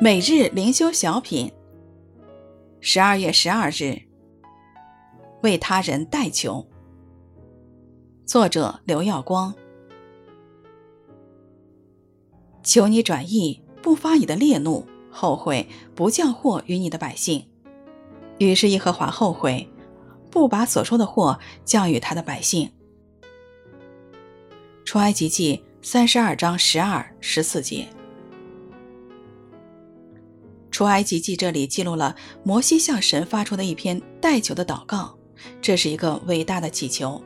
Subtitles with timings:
[0.00, 1.52] 每日灵修小品，
[2.78, 4.00] 十二月十二日，
[5.42, 6.64] 为他人代求。
[8.24, 9.52] 作者刘耀光。
[12.62, 17.44] 求你转意，不发你的烈怒，后悔不降祸于你的百姓。
[18.38, 19.68] 于是耶和华后悔，
[20.30, 22.70] 不把所说的祸降与他的百姓。
[24.84, 27.88] 出埃及记三十二章十二、十四节。
[30.78, 35.12] 出埃及记这里记录了摩西向神发出的一篇代求的祷告，
[35.60, 37.20] 这是一个伟大的祈求。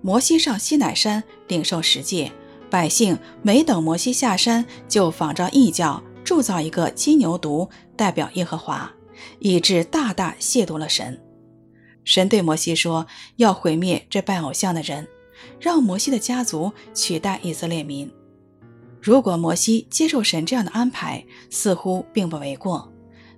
[0.00, 2.32] 摩西上西乃山领受十诫，
[2.70, 8.90] 百姓没等摩西下山，就仿照异教铸造一个金牛犊，代表耶和华，
[9.40, 11.20] 以致大大亵渎了神。
[12.02, 15.06] 神对摩西说：“要毁灭这拜偶像的人，
[15.60, 18.10] 让摩西的家族取代以色列民。”
[19.00, 22.92] 如果摩西接受神这样的安排，似乎并不为过。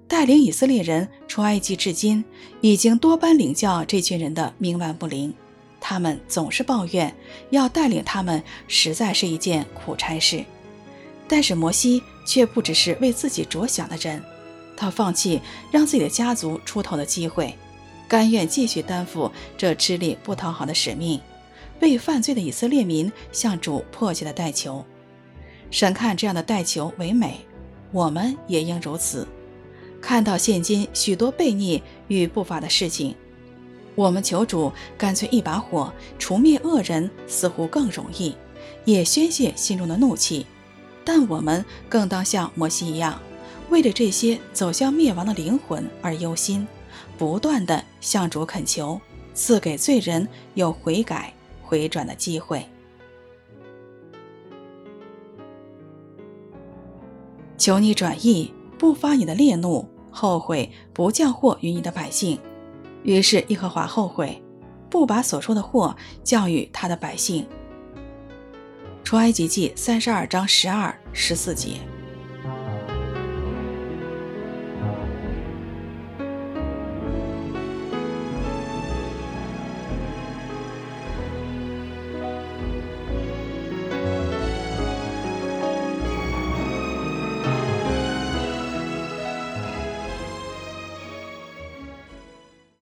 [0.06, 2.24] 带领以色列人出埃及至今，
[2.62, 5.34] 已经多班领教这群人的冥顽不灵。
[5.80, 7.14] 他们总是抱怨，
[7.50, 10.44] 要带领他们实在是一件苦差事。
[11.28, 14.22] 但是摩西却不只是为自己着想的人，
[14.74, 17.54] 他放弃让自己的家族出头的机会，
[18.08, 21.20] 甘愿继续担负这吃力不讨好的使命，
[21.80, 24.82] 为犯罪的以色列民向主迫切的代求。
[25.70, 27.40] 神看这样的代求为美，
[27.92, 29.26] 我们也应如此。
[30.00, 33.14] 看到现今许多悖逆与不法的事情，
[33.94, 38.34] 我们求主干脆一把火除灭恶人，似乎更容易，
[38.84, 40.46] 也宣泄心中的怒气。
[41.04, 43.20] 但我们更当像摩西一样，
[43.70, 46.66] 为着这些走向灭亡的灵魂而忧心，
[47.16, 49.00] 不断地向主恳求，
[49.34, 52.64] 赐给罪人有悔改回转的机会。
[57.58, 62.38] 求你转意，不发你的烈怒，后悔不降祸于你的百姓。
[63.02, 64.40] 于是耶和华后悔，
[64.88, 67.44] 不把所说的祸降与他的百姓。
[69.02, 71.80] 出埃及记三十二章十二、十四节。